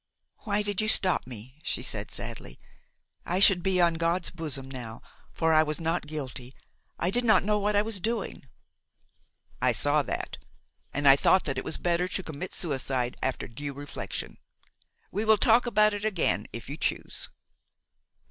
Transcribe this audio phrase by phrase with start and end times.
[0.45, 2.57] "Why did you stop me?" she said sadly;
[3.23, 6.55] "I should be on God's bosom now, for I was not guilty,
[6.97, 8.47] I did not know what I was doing."
[9.61, 10.37] "I saw that,
[10.91, 14.39] and I thought that it was better to commit suicide after due reflection.
[15.11, 17.29] We will talk about it again if you choose."